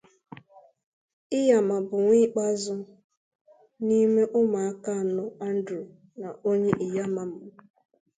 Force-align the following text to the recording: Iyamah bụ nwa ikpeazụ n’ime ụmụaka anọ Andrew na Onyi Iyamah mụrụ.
Iyamah 1.39 1.81
bụ 1.87 1.95
nwa 2.03 2.15
ikpeazụ 2.25 2.75
n’ime 3.85 4.23
ụmụaka 4.39 4.91
anọ 5.01 5.23
Andrew 5.47 5.85
na 6.19 6.27
Onyi 6.49 6.71
Iyamah 6.85 7.25
mụrụ. 7.31 7.49